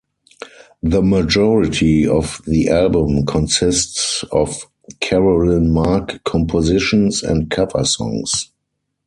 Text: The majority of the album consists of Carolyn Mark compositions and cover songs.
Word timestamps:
The 0.81 1.03
majority 1.03 2.07
of 2.07 2.41
the 2.47 2.69
album 2.69 3.23
consists 3.27 4.23
of 4.31 4.63
Carolyn 4.99 5.71
Mark 5.71 6.23
compositions 6.23 7.21
and 7.21 7.51
cover 7.51 7.85
songs. 7.85 8.49